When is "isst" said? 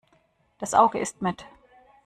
0.97-1.21